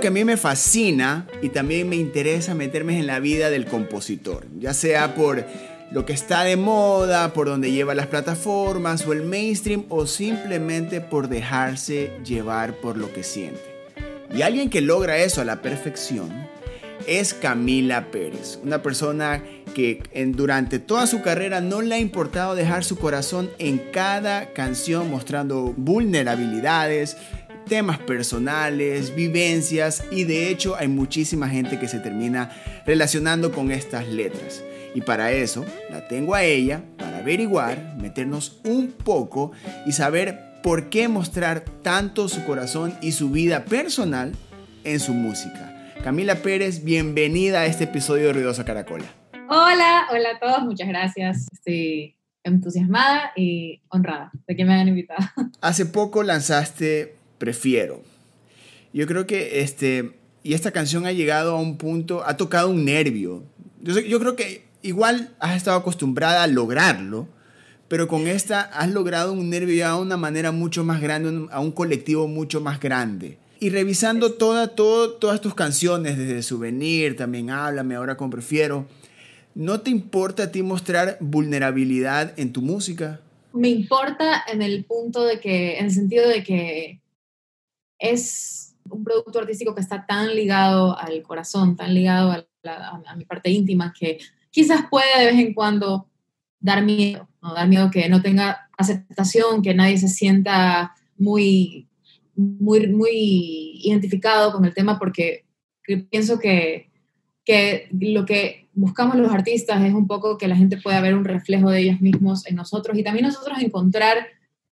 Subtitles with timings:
[0.00, 4.46] que a mí me fascina y también me interesa meterme en la vida del compositor,
[4.58, 5.44] ya sea por
[5.90, 11.00] lo que está de moda, por donde lleva las plataformas o el mainstream o simplemente
[11.00, 13.60] por dejarse llevar por lo que siente.
[14.34, 16.30] Y alguien que logra eso a la perfección
[17.06, 19.42] es Camila Pérez, una persona
[19.74, 20.02] que
[20.34, 25.74] durante toda su carrera no le ha importado dejar su corazón en cada canción mostrando
[25.76, 27.16] vulnerabilidades,
[27.66, 32.50] temas personales, vivencias y de hecho hay muchísima gente que se termina
[32.86, 34.62] relacionando con estas letras.
[34.94, 39.52] Y para eso la tengo a ella, para averiguar, meternos un poco
[39.84, 44.32] y saber por qué mostrar tanto su corazón y su vida personal
[44.84, 45.92] en su música.
[46.02, 49.04] Camila Pérez, bienvenida a este episodio de Ruidosa Caracola.
[49.48, 51.46] Hola, hola a todos, muchas gracias.
[51.52, 55.26] Estoy entusiasmada y honrada de que me hayan invitado.
[55.60, 58.02] Hace poco lanzaste Prefiero.
[58.92, 62.84] Yo creo que este, y esta canción ha llegado a un punto, ha tocado un
[62.84, 63.42] nervio.
[63.82, 67.28] Yo, yo creo que igual has estado acostumbrada a lograrlo,
[67.88, 71.60] pero con esta has logrado un nervio ya de una manera mucho más grande, a
[71.60, 73.38] un colectivo mucho más grande.
[73.58, 78.86] Y revisando toda, todas tus canciones, desde Souvenir, también Háblame, ahora con Prefiero,
[79.54, 83.20] ¿no te importa a ti mostrar vulnerabilidad en tu música?
[83.54, 87.00] Me importa en el punto de que, en el sentido de que
[87.98, 93.50] es un producto artístico que está tan ligado al corazón, tan ligado a, mi parte
[93.50, 94.18] íntima, que
[94.50, 96.08] quizás puede de vez en cuando
[96.58, 97.54] dar miedo, ¿no?
[97.54, 101.88] dar miedo que no tenga aceptación, que nadie se sienta muy,
[102.34, 105.44] muy, muy identificado con el tema, porque
[106.10, 106.90] pienso que,
[107.44, 111.24] que lo que buscamos los artistas es un poco que la gente pueda ver un
[111.24, 114.26] reflejo de ellos mismos en nosotros y también nosotros encontrar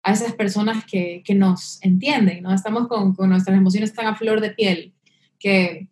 [0.05, 2.55] a esas personas que, que nos entienden, ¿no?
[2.55, 4.93] Estamos con, con, nuestras emociones tan a flor de piel
[5.39, 5.89] que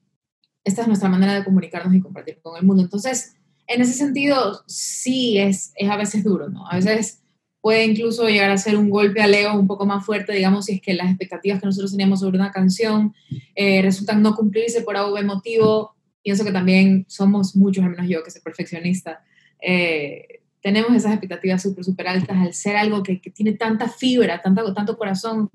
[0.65, 2.83] esta es nuestra manera de comunicarnos y compartir con el mundo.
[2.83, 3.35] Entonces,
[3.67, 6.69] en ese sentido, sí es, es a veces duro, ¿no?
[6.69, 7.23] A veces
[7.63, 10.75] puede incluso llegar a ser un golpe al ego un poco más fuerte, digamos, si
[10.75, 13.15] es que las expectativas que nosotros teníamos sobre una canción
[13.55, 15.95] eh, resultan no cumplirse por algún motivo.
[16.23, 19.25] Pienso que también somos muchos, al menos yo, que soy perfeccionista,
[19.61, 24.41] eh, tenemos esas expectativas súper, súper altas al ser algo que, que, tiene tanta fibra,
[24.41, 25.51] tanto, tanto corazón.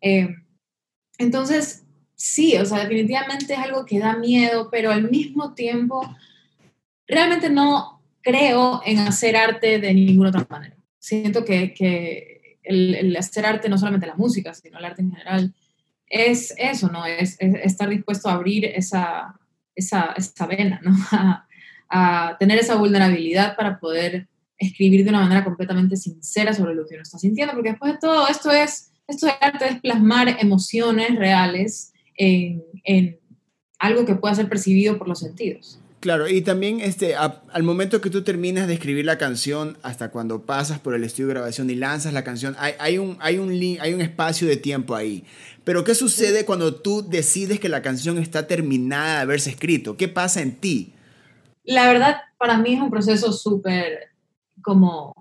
[0.00, 0.28] Eh,
[1.18, 1.84] entonces,
[2.14, 6.02] sí, o sea, definitivamente es algo que da miedo, pero al mismo tiempo
[7.06, 10.76] realmente no creo en hacer arte de ninguna otra manera.
[10.98, 15.10] Siento que, que el, el, hacer arte, no solamente la música, sino el arte en
[15.10, 15.52] general,
[16.06, 17.04] es eso, ¿no?
[17.04, 19.38] Es, es estar dispuesto a abrir esa,
[19.74, 20.92] esa, esa vena, ¿no?
[21.10, 21.46] A,
[22.30, 24.26] a, tener esa vulnerabilidad para poder
[24.64, 27.98] escribir de una manera completamente sincera sobre lo que uno está sintiendo, porque después de
[27.98, 33.18] todo, esto es, esto de arte es plasmar emociones reales en, en
[33.78, 35.78] algo que pueda ser percibido por los sentidos.
[36.04, 40.10] Claro, y también este, a, al momento que tú terminas de escribir la canción, hasta
[40.10, 43.38] cuando pasas por el estudio de grabación y lanzas la canción, hay, hay, un, hay,
[43.38, 45.24] un, hay un espacio de tiempo ahí.
[45.64, 49.96] Pero ¿qué sucede cuando tú decides que la canción está terminada de haberse escrito?
[49.96, 50.92] ¿Qué pasa en ti?
[51.64, 54.10] La verdad, para mí es un proceso súper
[54.64, 55.14] como...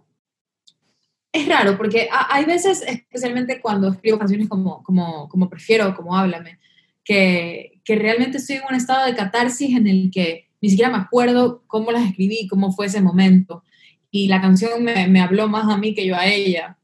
[1.31, 6.59] Es raro, porque hay veces, especialmente cuando escribo canciones como, como, como Prefiero, como Háblame,
[7.03, 10.97] que, que realmente estoy en un estado de catarsis en el que ni siquiera me
[10.97, 13.63] acuerdo cómo las escribí, cómo fue ese momento.
[14.09, 16.77] Y la canción me, habló más a mí que yo a ella.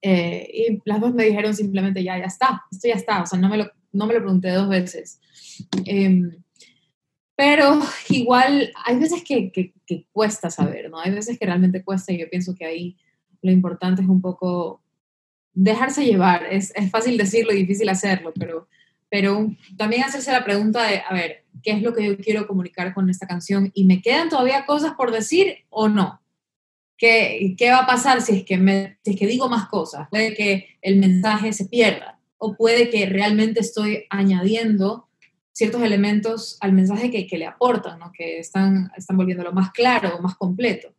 [0.00, 3.22] Eh, y las dos me dijeron simplemente, ya, ya está, esto ya está.
[3.22, 5.20] O sea, no me lo, no me lo pregunté dos veces.
[5.84, 6.30] Eh,
[7.36, 9.72] pero igual hay veces que,
[10.12, 11.00] cuesta saber, ¿no?
[11.00, 12.96] Hay veces que realmente cuesta y yo pienso que ahí
[13.42, 14.82] lo importante es un poco
[15.52, 16.46] dejarse llevar.
[16.50, 18.68] Es, es fácil decirlo y difícil hacerlo, pero
[19.14, 22.92] pero también hacerse la pregunta de, a ver, ¿qué es lo que yo quiero comunicar
[22.92, 23.70] con esta canción?
[23.72, 26.20] ¿Y me quedan todavía cosas por decir o no?
[26.98, 28.56] ¿Qué, qué va a pasar si es, que
[29.04, 30.08] si es que digo más cosas?
[30.10, 35.03] Puede que el mensaje se pierda o puede que realmente estoy añadiendo
[35.54, 38.12] ciertos elementos al mensaje que, que le aportan, ¿no?
[38.12, 40.92] que están, están volviéndolo más claro, más completo.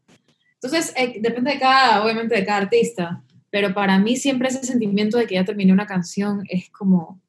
[0.54, 3.22] Entonces, eh, depende de cada, obviamente, de cada artista,
[3.52, 7.22] pero para mí siempre ese sentimiento de que ya terminé una canción es como,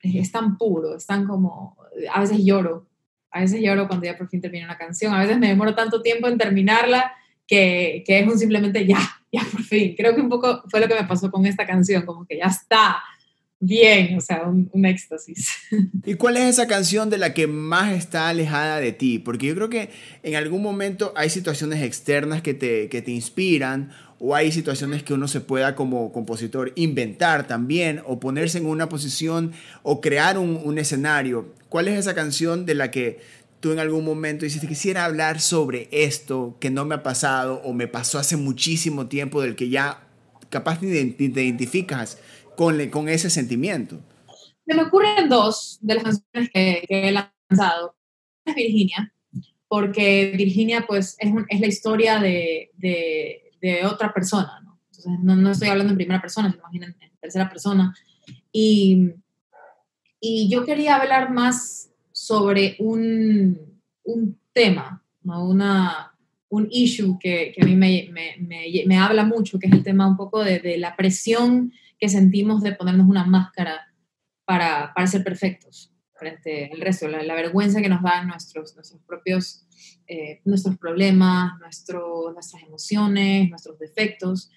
[0.00, 1.76] es tan puro, es tan como,
[2.12, 2.86] a veces lloro,
[3.30, 6.02] a veces lloro cuando ya por fin termina una canción, a veces me demoro tanto
[6.02, 7.12] tiempo en terminarla
[7.46, 9.00] que, que, es un simplemente ya,
[9.32, 9.94] ya por fin.
[9.96, 12.46] Creo que un poco fue lo que me pasó con esta canción, como que ya
[12.46, 13.02] está
[13.60, 15.50] bien, o sea, un, un éxtasis.
[16.04, 19.18] ¿Y cuál es esa canción de la que más está alejada de ti?
[19.18, 19.90] Porque yo creo que
[20.22, 25.14] en algún momento hay situaciones externas que te, que te inspiran o hay situaciones que
[25.14, 29.52] uno se pueda como compositor inventar también o ponerse en una posición
[29.82, 31.54] o crear un, un escenario.
[31.68, 33.18] ¿Cuál es esa canción de la que
[33.60, 37.74] tú en algún momento dices, quisiera hablar sobre esto que no me ha pasado o
[37.74, 40.06] me pasó hace muchísimo tiempo del que ya
[40.48, 42.18] capaz te identificas
[42.60, 43.98] con, con ese sentimiento?
[44.66, 47.96] Se me ocurren dos de las canciones que, que he lanzado.
[48.44, 49.14] Es Virginia,
[49.66, 54.78] porque Virginia pues es, es la historia de, de, de, otra persona, ¿no?
[54.90, 57.96] Entonces no, no, estoy hablando en primera persona, se imaginan en tercera persona.
[58.52, 59.14] Y,
[60.20, 63.58] y yo quería hablar más sobre un,
[64.04, 65.48] un tema, ¿no?
[65.48, 66.14] Una,
[66.50, 69.82] un issue que, que a mí me, me, me, me, habla mucho, que es el
[69.82, 73.92] tema un poco de, de, la presión que sentimos de ponernos una máscara
[74.44, 79.00] para, para ser perfectos frente al resto, la, la, vergüenza que nos dan nuestros, nuestros
[79.02, 79.66] propios,
[80.06, 84.50] eh, nuestros problemas, nuestro, nuestras emociones, nuestros defectos.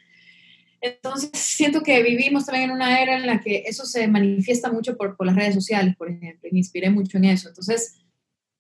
[0.81, 4.97] Entonces, siento que vivimos también en una era en la que eso se manifiesta mucho
[4.97, 7.47] por, por las redes sociales, por ejemplo, y me inspiré mucho en eso.
[7.47, 8.03] Entonces,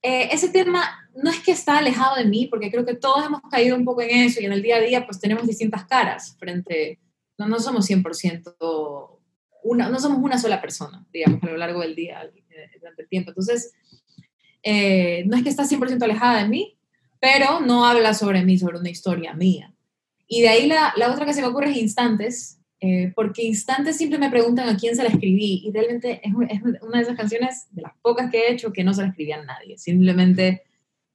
[0.01, 3.41] eh, ese tema no es que está alejado de mí, porque creo que todos hemos
[3.49, 6.35] caído un poco en eso y en el día a día pues tenemos distintas caras
[6.37, 6.99] frente,
[7.43, 9.19] no, no somos 100%,
[9.63, 12.29] una, no somos una sola persona, digamos, a lo largo del día,
[12.79, 13.31] durante el tiempo.
[13.31, 13.73] Entonces,
[14.61, 16.77] eh, no es que está 100% alejada de mí,
[17.19, 19.73] pero no habla sobre mí, sobre una historia mía.
[20.27, 23.97] Y de ahí la, la otra que se me ocurre es Instantes, eh, porque Instantes
[23.97, 27.15] siempre me preguntan a quién se la escribí y realmente es, es, una de esas
[27.15, 29.77] canciones, de las pocas que he hecho, que no se la escribí a nadie.
[29.77, 30.63] Simplemente,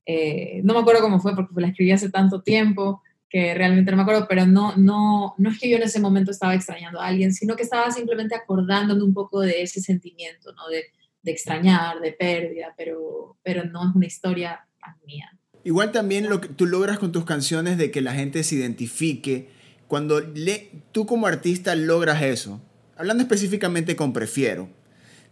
[0.07, 3.99] eh, no me acuerdo cómo fue porque la escribí hace tanto tiempo que realmente no
[3.99, 7.07] me acuerdo, pero no, no, no es que yo en ese momento estaba extrañando a
[7.07, 10.69] alguien, sino que estaba simplemente acordándome un poco de ese sentimiento, ¿no?
[10.69, 10.85] De,
[11.23, 14.67] de extrañar, de pérdida, pero, pero no es una historia
[15.07, 15.31] mía.
[15.65, 19.49] Igual también lo que tú logras con tus canciones de que la gente se identifique.
[19.87, 22.63] Cuando le, tú como artista logras eso,
[22.97, 24.71] hablando específicamente con Prefiero,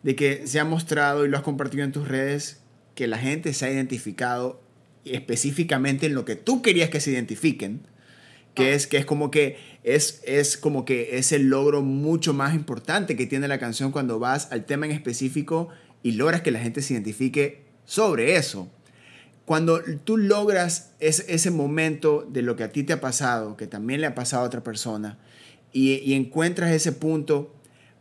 [0.03, 2.63] de que se ha mostrado y lo has compartido en tus redes,
[2.95, 4.63] que la gente se ha identificado
[5.07, 7.83] específicamente en lo que tú querías que se identifiquen,
[8.55, 12.55] que es que es como que es, es como que es el logro mucho más
[12.55, 15.69] importante que tiene la canción cuando vas al tema en específico
[16.03, 18.71] y logras que la gente se identifique sobre eso.
[19.45, 24.01] Cuando tú logras ese momento de lo que a ti te ha pasado, que también
[24.01, 25.19] le ha pasado a otra persona,
[25.73, 27.55] y, encuentras ese punto,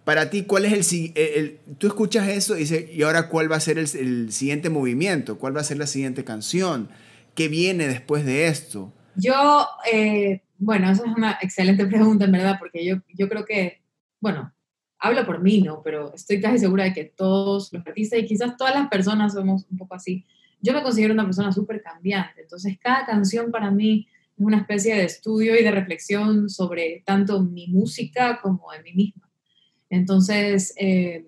[0.06, 3.60] para ti, ¿cuál es el, Tú escuchas eso y dices, ¿y ahora cuál va a
[3.60, 5.38] ser el, siguiente movimiento?
[5.38, 6.88] ¿Cuál va a ser la siguiente canción?
[7.34, 8.94] ¿Qué viene después de esto?
[9.16, 13.81] Yo, eh, bueno, esa es una excelente pregunta, en verdad, porque yo, yo creo que,
[14.22, 14.54] bueno,
[15.00, 15.81] hablo por mí, ¿no?
[15.84, 19.66] Pero estoy casi segura de que todos los artistas y quizás todas las personas somos
[19.69, 20.25] un poco así
[20.66, 24.96] yo me considero una persona súper cambiante, entonces cada canción para mí es una especie
[24.96, 29.25] de estudio y de reflexión sobre tanto mi música como en mí misma.
[29.96, 31.26] Entonces, eh,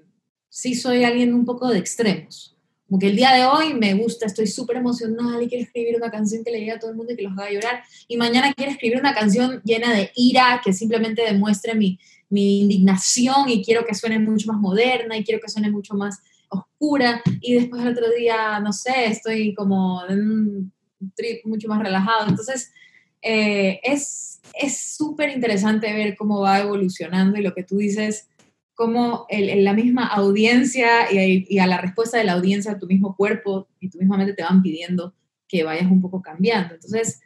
[0.49, 2.55] sí soy alguien un poco de extremos.
[2.87, 6.09] Como que el día de hoy me gusta, estoy súper emocionada y quiero escribir una
[6.09, 7.83] canción que le llegue a todo el mundo y que los haga llorar.
[8.07, 11.99] Y mañana quiero escribir una canción llena de ira que simplemente demuestre mi,
[12.29, 16.19] mi indignación y quiero que suene mucho más moderna y quiero que suene mucho más
[16.49, 20.73] oscura y después el otro día, no sé, estoy como en un
[21.13, 22.29] trip mucho más relajado.
[22.29, 22.71] Entonces,
[23.21, 24.39] eh, es
[24.95, 28.27] súper interesante ver cómo va evolucionando y lo que tú dices,
[28.77, 33.67] cómo el, la misma audiencia y, a la respuesta de la audiencia, tu mismo cuerpo
[33.81, 35.13] y tu misma mente te van pidiendo
[35.49, 36.75] que vayas un poco cambiando.
[36.75, 37.19] Entonces,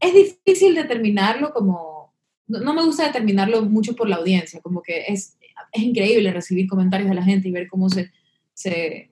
[0.00, 2.12] es difícil determinarlo como,
[2.48, 5.36] no, no me gusta determinarlo mucho por la audiencia, como que es,
[5.72, 8.10] es increíble recibir comentarios de la gente y ver cómo se
[8.56, 9.10] se,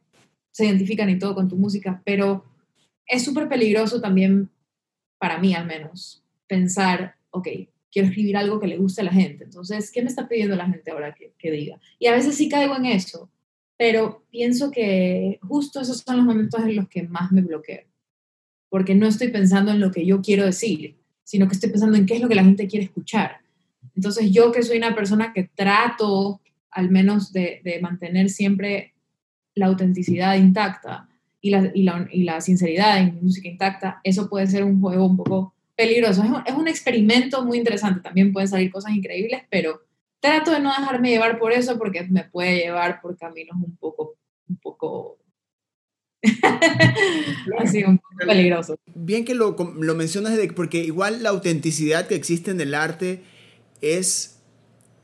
[0.50, 2.45] se identifican y todo con tu música, pero
[3.07, 4.50] es súper peligroso también,
[5.19, 7.49] para mí al menos, pensar, ok,
[7.94, 10.68] quiero escribir algo que le guste a la gente, entonces, ¿qué me está pidiendo la
[10.68, 11.78] gente ahora que, diga?
[12.00, 13.30] Y a veces sí caigo en eso,
[13.76, 17.84] pero pienso que justo esos son los momentos en los que más me bloqueo,
[18.68, 22.04] porque no estoy pensando en lo que yo quiero decir, sino que estoy pensando en
[22.04, 23.38] qué es lo que la gente quiere escuchar.
[23.94, 26.40] Entonces yo que soy una persona que trato
[26.72, 28.94] al menos de, de mantener siempre
[29.54, 31.08] la autenticidad intacta
[31.40, 34.80] y la, y la, y la sinceridad en mi música intacta, eso puede ser un
[34.80, 36.23] juego un poco peligroso.
[36.23, 39.83] Es un, es un, experimento muy interesante, también pueden salir cosas increíbles, pero
[40.21, 44.16] trato de no dejarme llevar por eso porque me puede llevar por caminos un poco,
[44.49, 45.19] un poco
[47.59, 48.76] Así, un poco peligroso.
[48.95, 53.23] Bien que lo, lo mencionas, porque igual la autenticidad que existe en el arte
[53.81, 54.35] es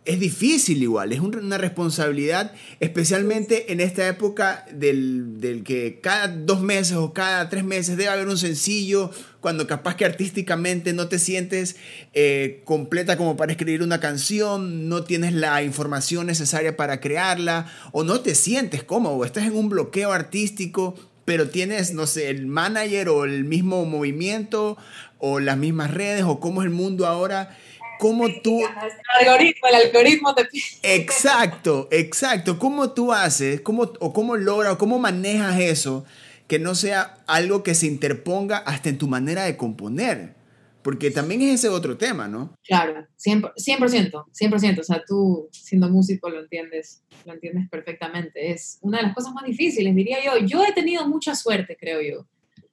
[0.07, 6.63] es difícil igual, es una responsabilidad, especialmente en esta época del, del, que cada dos
[6.63, 11.19] meses o cada tres meses debe haber un sencillo cuando capaz que artísticamente no te
[11.19, 11.77] sientes
[12.13, 18.05] eh, completa como para escribir una canción, no tienes la información necesaria para crearla, o
[18.05, 20.95] no te sientes cómodo, estás en un bloqueo artístico,
[21.25, 24.77] pero tienes, no sé, el manager o el mismo movimiento
[25.19, 27.57] o las mismas redes o cómo es el mundo ahora
[28.01, 28.61] cómo tú...
[28.61, 30.49] El algoritmo, el algoritmo te
[30.83, 32.59] Exacto, exacto.
[32.59, 36.05] ¿Cómo tú haces, cómo, o cómo logras, o cómo manejas eso
[36.51, 40.35] que no sea algo que se interponga hasta en tu manera de componer?
[40.83, 42.57] Porque también es ese otro tema, ¿no?
[42.65, 44.81] Claro, 100%, 100%, 100%.
[44.81, 48.51] O sea, tú siendo músico lo entiendes, lo entiendes perfectamente.
[48.51, 50.45] Es una de las cosas más difíciles, diría yo.
[50.45, 52.27] Yo he tenido mucha suerte, creo yo.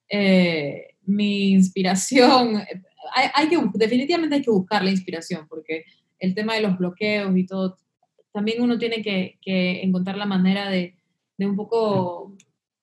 [0.09, 2.63] Eh, mi inspiración,
[3.13, 5.85] hay, que, definitivamente hay que buscar la inspiración, porque
[6.17, 7.77] el tema de los bloqueos y todo,
[8.33, 9.37] también uno tiene que,
[9.83, 10.95] encontrar la manera de,
[11.37, 12.35] un poco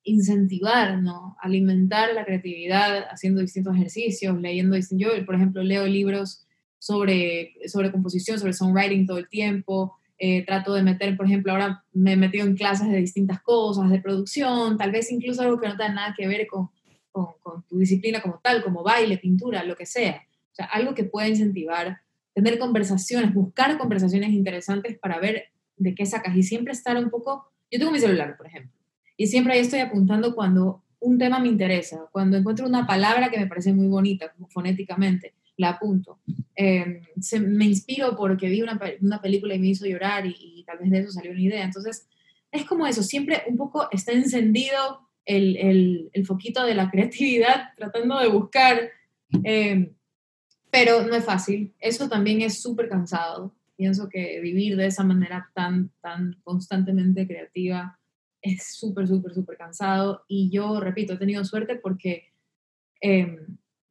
[0.04, 1.36] incentivar, ¿no?
[1.40, 6.46] Alimentar la creatividad haciendo distintos ejercicios, leyendo, yo por ejemplo leo libros
[6.78, 11.84] sobre, sobre composición, sobre songwriting todo el tiempo, eh, trato de meter, por ejemplo, ahora
[11.92, 15.66] me he metido en clases de distintas cosas, de producción, tal vez incluso algo que
[15.66, 16.68] no tenga nada que ver con,
[17.10, 20.22] con, tu disciplina como tal, como baile, pintura, lo que sea.
[20.52, 22.00] O sea, algo que pueda incentivar,
[22.32, 25.46] tener conversaciones, buscar conversaciones interesantes para ver
[25.76, 28.72] de qué sacas y siempre estar un poco, yo tengo mi celular, por ejemplo,
[29.16, 33.38] y siempre ahí estoy apuntando cuando un tema me interesa, cuando encuentro una palabra que
[33.38, 36.18] me parece muy bonita, como fonéticamente, la apunto.
[36.56, 40.78] Em, se, me inspiro porque vi una, una, película y me hizo llorar y, tal
[40.78, 41.64] vez de eso salió una idea.
[41.64, 42.08] Entonces,
[42.50, 48.18] es como eso, siempre un poco está encendido el, el, foquito de la creatividad, tratando
[48.18, 48.90] de buscar,
[49.44, 49.92] eh,
[50.70, 51.74] pero no es fácil.
[51.78, 53.54] Eso también es súper cansado.
[53.76, 57.98] Pienso que vivir de esa manera tan, tan constantemente creativa
[58.44, 60.24] es súper, súper, súper cansado.
[60.28, 62.32] Y yo, repito, he tenido suerte porque
[63.00, 63.38] eh,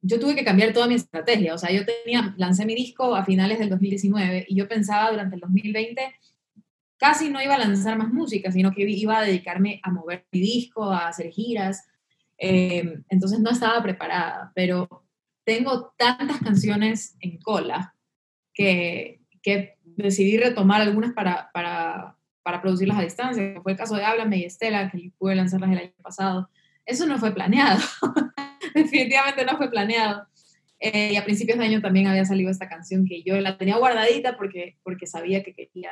[0.00, 1.54] yo tuve que cambiar toda mi estrategia.
[1.54, 5.34] O sea, yo tenía, lancé mi disco a finales del 2019 y yo pensaba durante
[5.34, 6.14] el 2020
[6.96, 10.40] casi no iba a lanzar más música, sino que iba a dedicarme a mover mi
[10.40, 11.84] disco, a hacer giras.
[12.38, 15.04] Eh, entonces no estaba preparada, pero
[15.44, 17.94] tengo tantas canciones en cola
[18.54, 23.60] que, que decidí retomar algunas para, para, para, producirlas a distancia.
[23.62, 26.48] Fue el caso de Háblame y Estela, que pude lanzarlas el año pasado.
[26.86, 27.80] Eso no fue planeado,
[28.74, 30.26] definitivamente no fue planeado.
[30.78, 33.78] Eh, y a principios de año también había salido esta canción que yo la tenía
[33.78, 35.90] guardadita porque, porque sabía que quería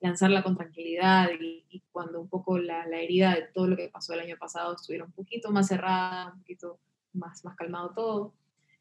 [0.00, 4.12] lanzarla con tranquilidad y, cuando un poco la, la, herida de todo lo que pasó
[4.12, 6.78] el año pasado estuviera un poquito más cerrada, un poquito
[7.14, 8.34] más, más calmado todo.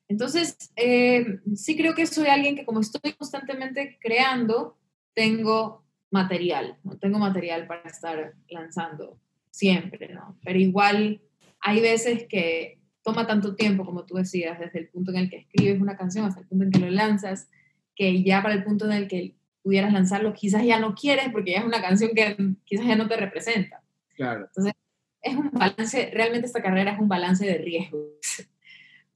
[0.07, 4.77] Entonces, eh, sí creo que soy alguien que como estoy constantemente creando,
[5.13, 6.97] tengo material, ¿no?
[6.97, 9.19] Tengo material para estar lanzando
[9.51, 10.38] siempre, ¿no?
[10.43, 11.21] Pero igual
[11.62, 15.38] hay veces que toma tanto tiempo, como tú decías, desde el punto en el que
[15.38, 17.50] escribes una canción hasta el punto en que lo lanzas,
[17.95, 21.51] que ya para el punto en el que pudieras lanzarlo, quizás ya no quieres porque
[21.51, 22.35] ya es una canción que
[22.65, 23.81] quizás ya no te representa.
[24.15, 24.45] Claro.
[24.45, 24.74] Entonces,
[25.21, 28.01] es un balance, realmente esta carrera es un balance de riesgos.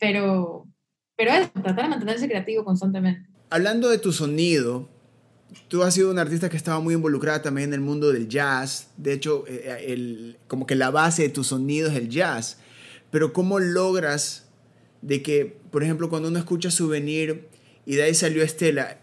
[0.01, 0.65] Pero,
[1.17, 3.27] pero es tratar de mantenerse creativo constantemente.
[3.49, 4.87] Hablando de tu sonido,
[5.67, 8.87] tú has sido una artista que estaba muy involucrada también en el mundo del jazz.
[8.97, 12.57] De hecho, eh, eh, el, como que la base de tu sonido es el jazz.
[13.11, 14.47] Pero ¿cómo logras
[15.01, 17.47] de que, por ejemplo, cuando uno escucha Souvenir
[17.85, 18.99] y de ahí salió Estela,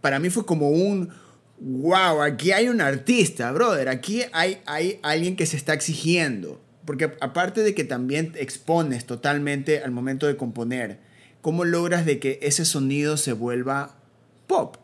[0.00, 1.10] para mí fue como un,
[1.58, 6.60] wow, aquí hay un artista, brother, aquí hay, hay alguien que se está exigiendo.
[6.84, 11.00] Porque aparte de que también expones totalmente al momento de componer,
[11.40, 13.98] ¿cómo logras de que ese sonido se vuelva
[14.46, 14.76] pop?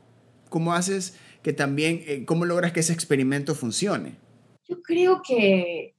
[0.49, 4.17] ¿Cómo haces que también, eh, cómo logras que ese experimento funcione?
[4.69, 5.95] Yo creo que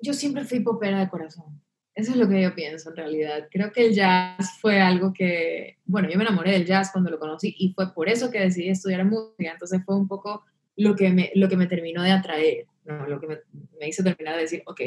[0.00, 1.62] yo siempre fui popera de corazón.
[1.94, 3.48] Eso es lo que yo pienso en realidad.
[3.50, 7.18] Creo que el jazz fue algo que, bueno, yo me enamoré del jazz cuando lo
[7.18, 9.52] conocí y fue por eso que decidí estudiar música.
[9.52, 10.44] Entonces fue un poco
[10.76, 13.06] lo que me, lo que me terminó de atraer, ¿no?
[13.06, 13.38] lo que me,
[13.80, 14.80] me hizo terminar de decir, ok,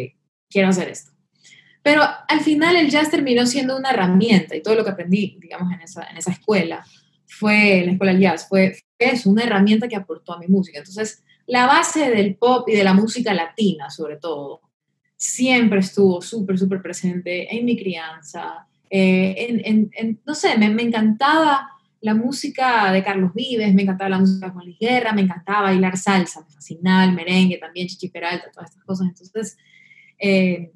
[0.50, 1.12] quiero hacer esto.
[1.82, 5.74] Pero al final el jazz terminó siendo una herramienta y todo lo que aprendí, digamos,
[5.74, 6.86] en esa, en esa escuela,
[7.30, 10.80] fue, la escuela del jazz, fue, es una herramienta que aportó a mi música.
[10.80, 14.62] Entonces, la base del pop y de la música latina, sobre todo,
[15.16, 18.68] siempre estuvo súper, súper presente en mi crianza.
[18.90, 21.70] Eh, en, no sé, me, me, encantaba
[22.02, 25.64] la música de Carlos Vives, me encantaba la música de Juan Luis Guerra, me encantaba
[25.64, 29.08] bailar salsa, me fascinaba el merengue también, Chichi Peralta, todas estas cosas.
[29.08, 29.58] Entonces,
[30.18, 30.72] eh,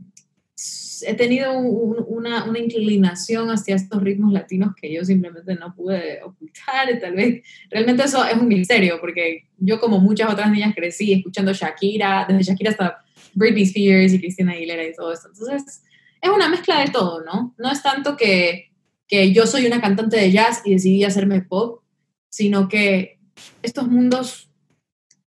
[0.56, 7.16] he tenido una, inclinación hacia estos ritmos latinos que yo simplemente no pude ocultar, tal
[7.16, 7.44] vez.
[7.70, 12.44] Realmente eso es un misterio, porque yo como muchas otras niñas crecí escuchando Shakira, desde
[12.44, 15.30] Shakira hasta Britney Spears y Christina Aguilera y todo esto.
[15.30, 15.84] Entonces,
[16.22, 17.54] es una mezcla de todo, ¿no?
[17.58, 18.72] No es tanto que,
[19.08, 21.82] que yo soy una cantante de jazz y decidí hacerme pop,
[22.30, 23.20] sino que
[23.62, 24.50] estos mundos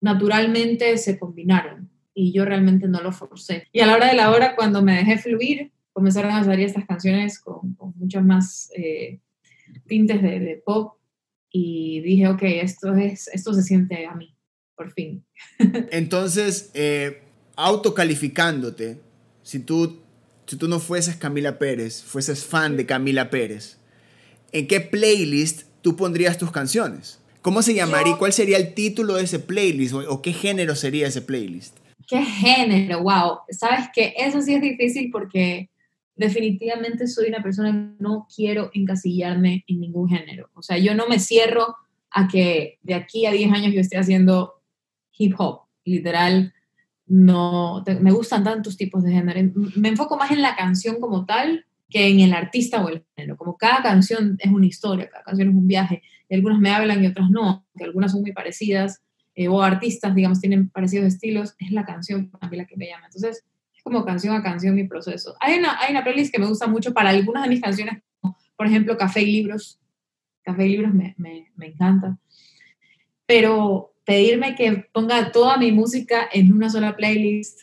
[0.01, 1.86] naturalmente se combinaron
[2.19, 3.69] y yo realmente no lo forcé.
[3.73, 6.87] Y a la hora de la hora, cuando me dejé fluir, comenzaron a salir estas
[6.87, 9.21] canciones con, con muchos más eh,
[9.87, 10.95] tintes de, de, pop
[11.53, 14.35] y dije, ok, esto, es, esto se siente a mí,
[14.75, 15.27] por fin.
[15.91, 17.21] Entonces, eh,
[17.55, 18.99] autocalificándote,
[19.43, 20.01] si tú,
[20.47, 23.77] si tú no fueses Camila Pérez, fueses fan de Camila Pérez,
[24.53, 27.21] ¿en qué playlist tú pondrías tus canciones?
[27.43, 28.17] ¿Cómo se llamaría?
[28.17, 29.93] ¿Cuál sería el título de ese playlist?
[29.93, 31.77] ¿O, o qué género sería ese playlist?
[32.07, 33.03] ¿Qué género?
[33.03, 33.41] Wow.
[33.51, 35.71] Sabes que eso sí es difícil porque
[36.15, 40.51] definitivamente soy una persona que no quiero encasillarme en ningún género.
[40.55, 41.77] O sea, yo no me cierro
[42.11, 44.63] a que de aquí a 10 años yo esté haciendo
[45.19, 45.63] hip hop.
[45.85, 46.53] Literal,
[47.07, 49.53] no, me gustan tantos tipos de género.
[49.77, 53.37] Me enfoco más en la canción como tal que en el artista o el género.
[53.37, 56.03] Como cada canción es una historia, cada canción es un viaje.
[56.29, 59.03] Y algunas me hablan y otras no, que algunas son muy parecidas,
[59.39, 62.89] eh, o artistas, digamos, tienen parecidos estilos, es la canción a mí la que me
[62.89, 63.05] llama.
[63.05, 63.45] Entonces,
[63.77, 65.37] es como canción a canción mi proceso.
[65.41, 68.37] Hay una, hay una playlist que me gusta mucho para algunas de mis canciones, como
[68.57, 69.79] por ejemplo Café y Libros.
[70.43, 72.17] Café y Libros me, me, me encanta.
[73.27, 77.61] Pero pedirme que ponga toda mi música en una sola playlist,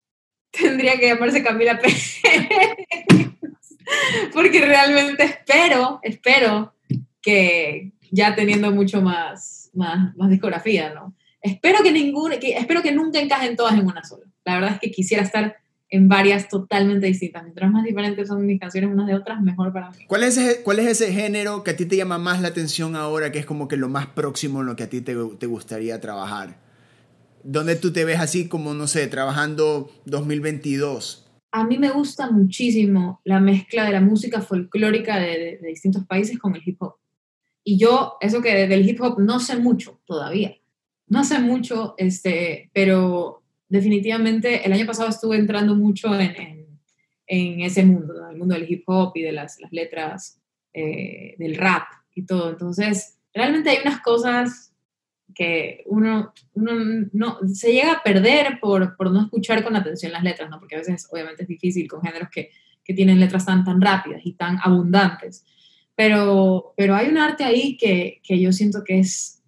[0.50, 2.22] tendría que llamarse Camila Pérez.
[4.32, 6.72] Porque realmente espero, espero
[7.20, 11.14] que ya teniendo mucho más, más, más discografía, ¿no?
[11.42, 14.26] Espero que, ninguna, que, espero que nunca encajen todas en una sola.
[14.44, 15.56] La verdad es que quisiera estar
[15.90, 17.42] en varias totalmente distintas.
[17.42, 20.04] Mientras más diferentes son mis canciones unas de otras, mejor para mí.
[20.06, 22.94] ¿Cuál es, ese, ¿Cuál es ese género que a ti te llama más la atención
[22.94, 25.46] ahora, que es como que lo más próximo en lo que a ti te, te
[25.46, 26.58] gustaría trabajar?
[27.42, 31.26] ¿Dónde tú te ves así como, no sé, trabajando 2022?
[31.52, 36.04] A mí me gusta muchísimo la mezcla de la música folclórica de, de, de distintos
[36.04, 36.99] países con el hip hop.
[37.62, 40.56] Y yo, eso que del hip hop no sé mucho todavía.
[41.06, 46.78] No sé mucho, este, pero definitivamente el año pasado estuve entrando mucho en,
[47.26, 48.30] en, ese mundo, ¿no?
[48.30, 50.40] el mundo del hip hop y de las, las letras,
[50.72, 51.84] eh, del rap
[52.14, 52.50] y todo.
[52.50, 54.72] Entonces, realmente hay unas cosas
[55.34, 56.72] que uno, uno
[57.12, 60.58] no, se llega a perder por, por, no escuchar con atención las letras, ¿no?
[60.58, 62.50] porque a veces obviamente es difícil con géneros que,
[62.84, 65.44] que tienen letras tan, tan rápidas y tan abundantes.
[66.00, 69.42] Pero, pero hay un arte ahí que, que yo siento que es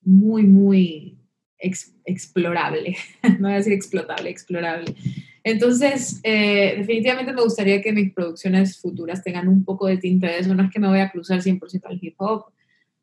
[0.00, 1.18] muy, muy
[1.58, 2.96] ex, explorable,
[3.38, 4.94] no voy a decir explotable, explorable.
[5.44, 10.38] Entonces, eh, definitivamente me gustaría que mis producciones futuras tengan un poco de tinte de
[10.38, 12.46] eso, no es que me voy a cruzar 100% al hip hop,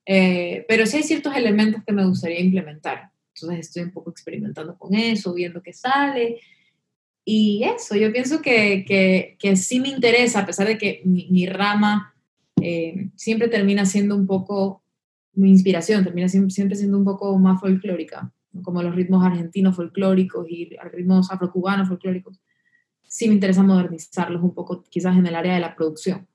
[0.07, 3.11] eh, pero sí hay ciertos elementos que me gustaría implementar.
[3.35, 6.39] Entonces estoy un poco experimentando con eso, viendo qué sale.
[7.23, 11.45] Y eso, yo pienso que, que, que sí me interesa, a pesar de que mi
[11.45, 12.13] rama
[12.61, 14.83] eh, siempre termina siendo un poco
[15.33, 18.31] mi inspiración, termina siempre siendo un poco más folclórica,
[18.63, 22.39] como los ritmos argentinos folclóricos y ritmos afrocubanos folclóricos.
[23.03, 26.27] Sí me interesa modernizarlos un poco, quizás en el área de la producción.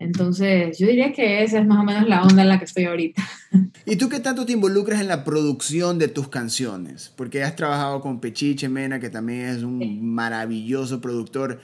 [0.00, 2.84] Entonces, yo diría que esa es más o menos la onda en la que estoy
[2.84, 3.22] ahorita.
[3.84, 7.12] ¿Y tú qué tanto te involucras en la producción de tus canciones?
[7.14, 11.60] Porque has trabajado con Pechiche Mena, que también es un maravilloso productor.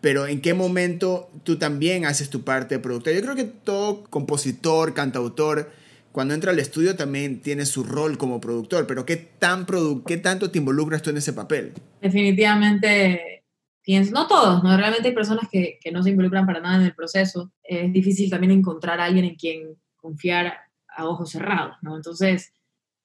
[0.00, 3.12] Pero ¿en qué momento tú también haces tu parte de productor?
[3.12, 5.70] Yo creo que todo compositor, cantautor,
[6.12, 8.86] cuando entra al estudio también tiene su rol como productor.
[8.86, 11.74] Pero ¿qué, tan produ ¿qué tanto te involucras tú en ese papel?
[12.00, 13.44] Definitivamente
[13.82, 14.76] pienso, no todos, ¿no?
[14.76, 17.52] realmente hay personas que, que, no se involucran para nada en el proceso.
[17.62, 20.54] Es difícil también encontrar a alguien en quien confiar
[20.88, 21.96] a ojos cerrados, ¿no?
[21.96, 22.52] Entonces,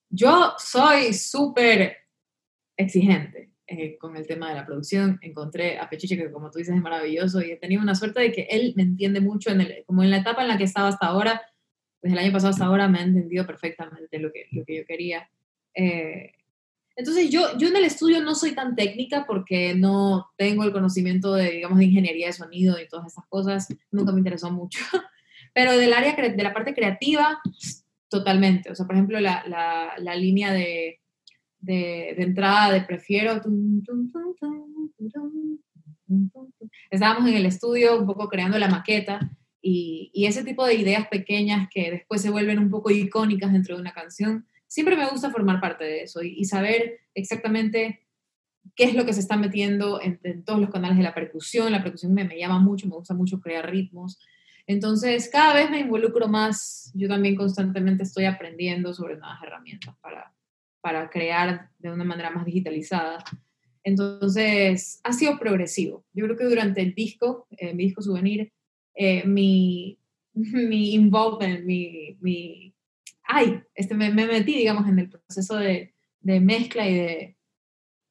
[0.09, 1.97] yo soy súper
[2.77, 5.17] exigente eh, con el tema de la producción.
[5.23, 8.31] Encontré a Pechiche, que como tú dices es maravilloso, y he tenido una suerte de
[8.31, 10.89] que él me entiende mucho, en el, como en la etapa en la que estaba
[10.89, 11.41] hasta ahora,
[12.01, 14.85] desde el año pasado hasta ahora, me ha entendido perfectamente lo que, lo que yo
[14.85, 15.27] quería.
[15.73, 16.31] Eh,
[16.95, 21.33] entonces yo, yo en el estudio no soy tan técnica porque no tengo el conocimiento
[21.33, 24.79] de, digamos, de ingeniería de sonido y todas esas cosas, nunca me interesó mucho,
[25.55, 27.41] pero del área, de la parte creativa,
[28.09, 28.71] totalmente.
[28.71, 30.99] O sea, por ejemplo, la, la, la línea de,
[31.65, 33.41] de, entrada de prefiero...
[36.89, 41.07] Estábamos en el estudio un poco creando la maqueta y, y ese tipo de ideas
[41.07, 45.31] pequeñas que después se vuelven un poco icónicas dentro de una canción, siempre me gusta
[45.31, 48.05] formar parte de eso y, saber exactamente
[48.75, 51.71] qué es lo que se está metiendo en, en, todos los canales de la percusión.
[51.71, 54.19] La percusión me, me llama mucho, me gusta mucho crear ritmos.
[54.67, 56.91] Entonces, cada vez me involucro más.
[56.93, 60.33] Yo también constantemente estoy aprendiendo sobre nuevas herramientas para,
[60.85, 63.23] para crear de una manera más digitalizada.
[63.83, 66.05] Entonces, ha sido progresivo.
[66.13, 68.53] Yo creo que durante el disco, eh, mi disco souvenir,
[68.93, 69.97] eh, mi,
[70.33, 72.71] mi involvement, mi, mi
[73.23, 77.37] ay, este, me, me, metí, digamos, en el proceso de, de mezcla y de,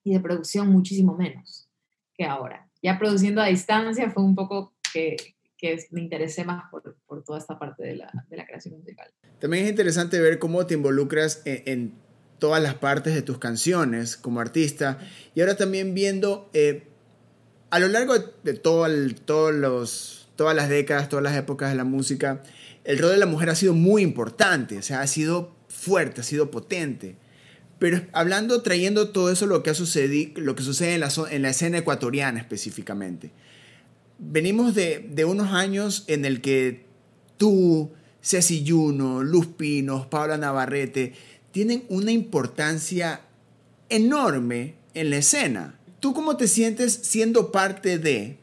[0.02, 1.68] y de producción muchísimo menos
[2.12, 2.68] que ahora.
[2.82, 5.14] Ya produciendo a distancia fue un poco que,
[5.56, 9.12] que me interesé más por, por toda esta parte de la, de la, creación musical.
[9.38, 12.04] También es interesante ver cómo te involucras en, en,
[12.38, 14.98] todas las partes de tus canciones como artista
[15.34, 16.84] y ahora también viendo eh,
[17.70, 18.86] a lo largo de todo
[19.52, 22.42] los, todas las décadas, todas las épocas de la música,
[22.84, 26.24] el rol de la mujer ha sido muy importante, o sea, ha sido fuerte, ha
[26.24, 27.16] sido potente.
[27.78, 29.74] Pero hablando, trayendo todo eso, lo que, ha
[30.36, 33.32] lo que sucede en la, en la escena ecuatoriana específicamente.
[34.18, 36.86] Venimos de, de unos años en el que
[37.36, 37.90] tú,
[38.22, 41.14] Ceci Juno, Luz Pinos, Paula Navarrete,
[41.54, 43.20] tienen una importancia
[43.88, 45.78] enorme en la escena.
[46.00, 48.38] ¿Tú cómo te sientes siendo parte de,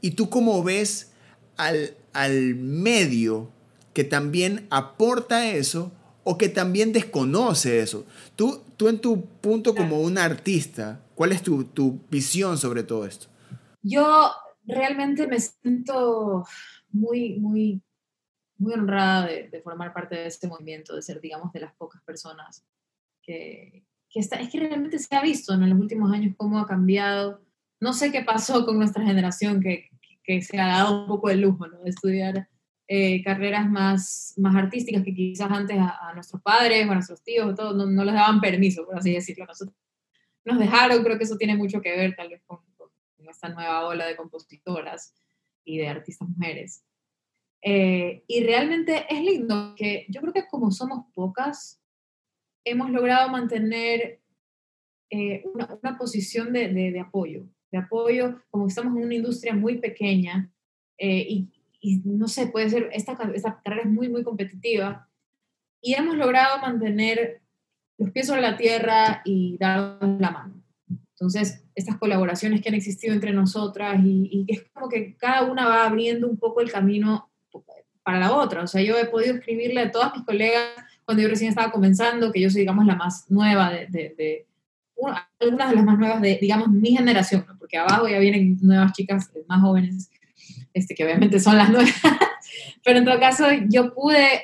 [0.00, 1.10] y tú cómo ves
[1.56, 3.50] al, al medio
[3.94, 5.90] que también aporta eso
[6.22, 8.06] o que también desconoce eso?
[8.36, 13.06] Tú, tú en tu punto como un artista, ¿cuál es tu, tu visión sobre todo
[13.06, 13.26] esto?
[13.82, 14.30] Yo
[14.66, 16.46] realmente me siento
[16.92, 17.82] muy, muy,
[18.62, 22.00] muy honrada de, de, formar parte de este movimiento, de ser, digamos, de las pocas
[22.02, 22.64] personas
[23.22, 26.66] que, que está, es que realmente se ha visto en los últimos años cómo ha
[26.66, 27.40] cambiado.
[27.80, 29.88] No sé qué pasó con nuestra generación que,
[30.22, 31.80] que se ha dado un poco de lujo, ¿no?
[31.80, 32.48] De estudiar
[32.88, 37.22] eh, carreras más, más artísticas que quizás antes a, a, nuestros padres o a nuestros
[37.22, 39.46] tíos todo, no, no les daban permiso, por así decirlo.
[39.46, 39.76] Nosotros
[40.44, 42.90] nos dejaron, creo que eso tiene mucho que ver tal vez con, con
[43.28, 45.14] esta nueva ola de compositoras
[45.64, 46.84] y de artistas mujeres.
[47.64, 51.80] Eh, y realmente es lindo que yo creo que como somos pocas,
[52.64, 54.20] hemos logrado mantener
[55.10, 59.54] eh, una, una, posición de, de, de, apoyo, de apoyo, como estamos en una industria
[59.54, 60.50] muy pequeña
[60.98, 65.08] eh, y, y, no sé, puede ser, esta, esta carrera es muy, muy competitiva
[65.80, 67.42] y hemos logrado mantener
[67.98, 70.62] los pies sobre la tierra y dar la mano.
[70.88, 75.68] Entonces, estas colaboraciones que han existido entre nosotras y, y es como que cada una
[75.68, 77.31] va abriendo un poco el camino
[78.02, 78.62] para la otra.
[78.62, 80.64] O sea, yo he podido escribirle a todas mis colegas
[81.04, 84.46] cuando yo recién estaba comenzando, que yo soy, digamos, la más nueva de, de, de
[84.96, 87.58] una, algunas de las más nuevas de, digamos, mi generación, ¿no?
[87.58, 90.10] porque abajo ya vienen nuevas chicas más jóvenes,
[90.72, 91.92] este, que obviamente son las nuevas,
[92.84, 94.42] pero en todo caso yo pude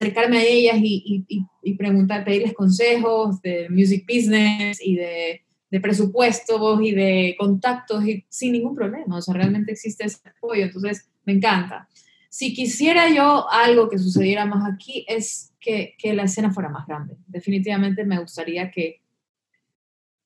[0.00, 5.80] acercarme a ellas y, y, y preguntar, pedirles consejos de music business y de, de
[5.80, 11.08] presupuestos y de contactos y sin ningún problema, o sea, realmente existe ese apoyo, entonces
[11.24, 11.88] me encanta.
[12.28, 16.86] Si quisiera yo algo que sucediera más aquí es que, que la escena fuera más
[16.86, 17.16] grande.
[17.26, 19.00] Definitivamente me gustaría que,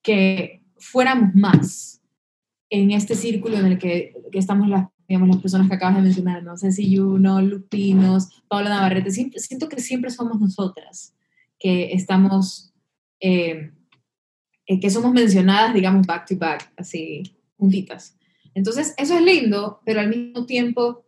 [0.03, 2.03] que fuéramos más
[2.71, 6.03] en este círculo en el que, que estamos las, digamos, las personas que acabas de
[6.03, 11.15] mencionar, no sé si Juno, Lupinos, Paula Navarrete, siento que siempre somos nosotras,
[11.59, 12.73] que estamos,
[13.21, 13.73] eh,
[14.67, 17.23] que somos mencionadas, digamos, back to back, así,
[17.59, 18.17] juntitas.
[18.55, 21.05] Entonces, eso es lindo, pero al mismo tiempo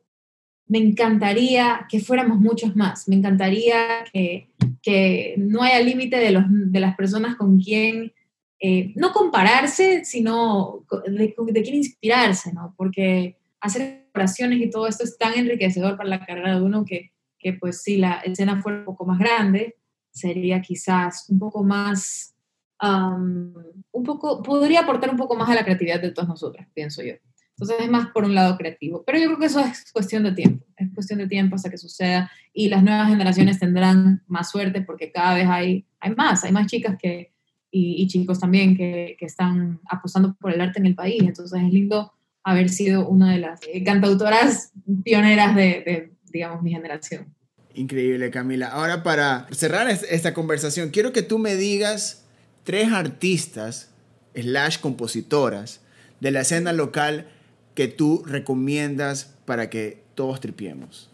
[0.67, 4.49] me encantaría que fuéramos muchos más, me encantaría que,
[4.83, 8.13] que no haya límite de, de las personas con quien,
[8.61, 12.75] eh, no compararse, sino de, de quién inspirarse, ¿no?
[12.79, 17.13] Porque hacer oraciones y todo esto es tan enriquecedor para la carrera de uno que,
[17.39, 19.77] que pues si la escena fuera un poco más grande,
[20.11, 22.35] sería quizás un poco más,
[22.81, 27.15] un poco, podría aportar un poco más a la creatividad de todas nosotras, pienso yo.
[27.57, 29.05] Entonces es más por un lado creativo.
[29.07, 31.79] Pero yo creo que eso es cuestión de tiempo, es cuestión de tiempo hasta que
[31.79, 36.53] suceda y las nuevas generaciones tendrán más suerte porque cada vez hay, hay más, hay
[36.53, 37.33] más chicas que,
[37.71, 41.23] y, y chicos también que, que, están apostando por el arte en el país.
[41.23, 42.13] Entonces es lindo
[42.43, 44.73] haber sido una de las cantautoras
[45.05, 47.33] pioneras de, de digamos, mi generación.
[47.75, 48.69] Increíble, Camila.
[48.69, 52.25] Ahora para cerrar esta conversación, quiero que tú me digas
[52.65, 53.93] tres artistas,
[54.35, 55.81] slash compositoras,
[56.21, 57.29] de la escena local
[57.75, 61.11] que tú recomiendas para que todos tripiemos?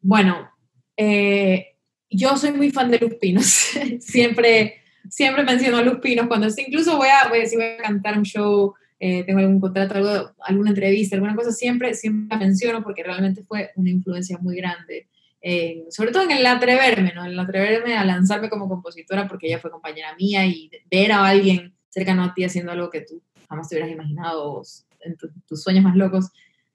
[0.00, 0.50] Bueno,
[0.96, 1.76] eh,
[2.10, 3.46] yo soy muy fan de Luz Pinos.
[4.00, 7.78] siempre, siempre menciono a Luz Pinos cuando incluso voy a, voy a, si voy a
[7.78, 12.44] cantar un show, eh, tengo algún contrato, algo, alguna entrevista, alguna cosa, siempre, siempre la
[12.44, 15.08] menciono porque realmente fue una influencia muy grande.
[15.40, 17.24] Eh, sobre todo en el atreverme, ¿no?
[17.24, 21.24] En el atreverme a lanzarme como compositora porque ella fue compañera mía y ver a
[21.24, 24.62] alguien cercano a ti haciendo algo que tú jamás te hubieras imaginado
[25.00, 26.30] en tu, tus sueños más locos,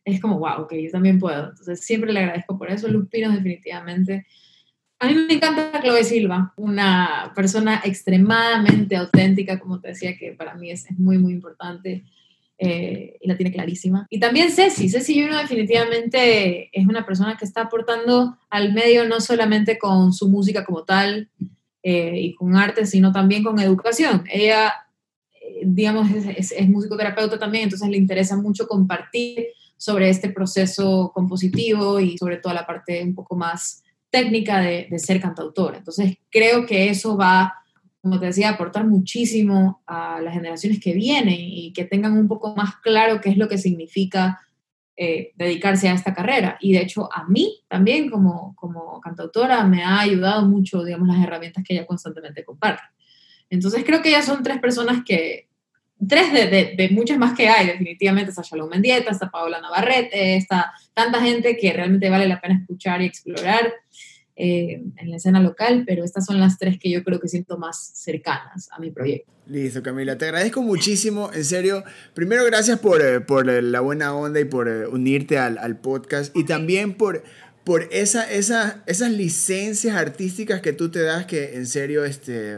[0.05, 1.49] es como, wow, ok, yo también puedo.
[1.49, 2.87] Entonces siempre le agradezco por eso.
[2.87, 4.25] Luz definitivamente.
[4.99, 10.55] A mí me encanta Chloe Silva, una persona extremadamente auténtica, como te decía, que para
[10.55, 12.03] mí es, muy, muy importante.
[12.57, 14.07] Eh, y la tiene clarísima.
[14.09, 19.19] Y también Ceci, Ceci Juno definitivamente es una persona que está aportando al medio no
[19.19, 21.29] solamente con su música como tal
[21.81, 24.23] eh, y con arte, sino también con educación.
[24.31, 24.73] Ella,
[25.65, 32.17] digamos, es, es, musicoterapeuta también, entonces le interesa mucho compartir sobre este proceso compositivo y
[32.17, 35.75] sobre toda la parte un poco más técnica de, de ser cantautor.
[35.75, 37.53] Entonces creo que eso va
[38.03, 42.53] como te decía, aportar muchísimo a las generaciones que vienen y que tengan un poco
[42.53, 44.41] más claro qué es lo que significa
[44.97, 46.57] eh, dedicarse a esta carrera.
[46.59, 51.23] Y de hecho, a mí también como, como cantautora me ha ayudado mucho, digamos, las
[51.23, 52.83] herramientas que ella constantemente comparte.
[53.49, 55.47] Entonces creo que ellas son tres personas que,
[56.07, 60.73] tres de, de, muchas más que hay, definitivamente, está Shalom Mendieta, está Paola Navarrete, está
[60.93, 63.73] tanta gente que realmente vale la pena escuchar y explorar.
[64.35, 67.59] Eh, en la escena local, pero estas son las tres que yo creo que siento
[67.59, 69.31] más cercanas a mi proyecto.
[69.45, 71.83] Listo, Camila, te agradezco muchísimo, en serio.
[72.15, 76.35] Primero, gracias por, eh, por la buena onda y por eh, unirte al, al, podcast
[76.35, 77.23] y también por,
[77.63, 82.57] por esa, esa, esas licencias artísticas que tú te das, que en serio este,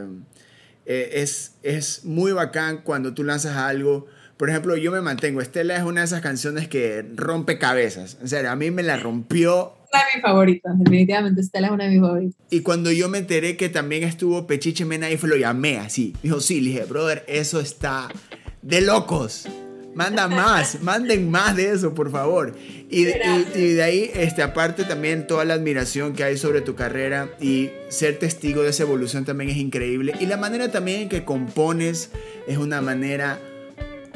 [0.86, 4.08] es, es muy bacán cuando tú lanzas algo.
[4.38, 5.42] Por ejemplo, yo me mantengo.
[5.42, 8.18] Estela es una de esas canciones que rompe cabezas.
[8.22, 11.84] En serio, a mí me la rompió una de mis favoritas, definitivamente Estela es una
[11.86, 12.36] de mis favoritas.
[12.50, 16.14] Y cuando yo me enteré que también estuvo Pechiche Mena ahí, fue lo llamé así.
[16.22, 18.10] Dijo, sí, le dije, brother, eso está
[18.62, 19.48] de locos.
[19.96, 22.54] Manda más, manden más de eso, por favor.
[22.90, 27.30] Y, y, de ahí, este, aparte también toda la admiración que hay sobre tu carrera
[27.40, 30.14] y ser testigo de esa evolución también es increíble.
[30.20, 32.12] Y la manera también en que compones
[32.46, 33.40] es una manera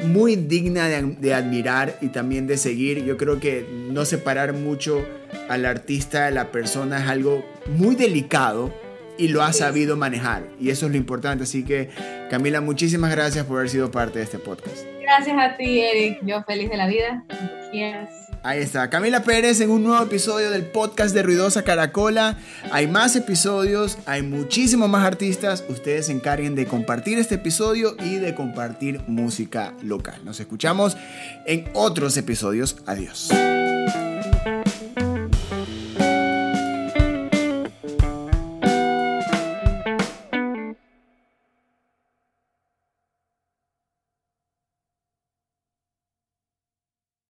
[0.04, 3.04] muy digna de, admirar y también de seguir.
[3.04, 5.04] Yo creo que no separar mucho
[5.48, 7.44] al artista de la persona es algo
[7.76, 8.72] muy delicado
[9.18, 10.48] y lo ha sabido manejar.
[10.60, 11.44] Y eso es lo importante.
[11.44, 11.90] Así que,
[12.30, 14.78] Camila, muchísimas gracias por haber sido parte de este podcast.
[15.10, 16.20] Gracias a ti, Eric.
[16.22, 17.24] Yo feliz de la vida.
[17.72, 18.28] quieras.
[18.44, 22.38] Ahí está, Camila Pérez en un nuevo episodio del podcast de Ruidosa Caracola.
[22.70, 25.64] Hay más episodios, hay muchísimos más artistas.
[25.68, 30.20] Ustedes se encarguen de compartir este episodio y de compartir música local.
[30.24, 30.96] Nos escuchamos
[31.44, 32.76] en otros episodios.
[32.86, 33.30] Adiós.